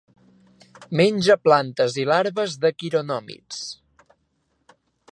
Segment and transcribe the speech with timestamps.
[1.01, 3.61] Menja plantes i larves de quironòmids.